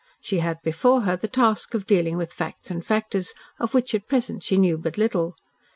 [0.19, 4.07] She had before her the task of dealing with facts and factors of which at
[4.07, 5.35] present she knew but little.